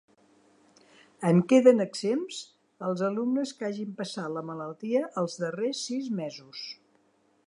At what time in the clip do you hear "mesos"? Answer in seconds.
6.23-6.65